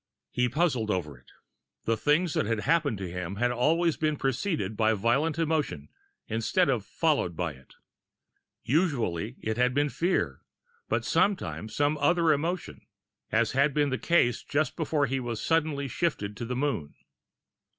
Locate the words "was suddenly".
15.19-15.87